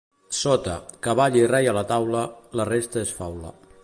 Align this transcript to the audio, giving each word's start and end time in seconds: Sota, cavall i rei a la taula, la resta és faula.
Sota, 0.35 0.77
cavall 1.07 1.37
i 1.41 1.45
rei 1.51 1.69
a 1.73 1.75
la 1.79 1.85
taula, 1.91 2.23
la 2.61 2.65
resta 2.71 3.03
és 3.07 3.13
faula. 3.21 3.53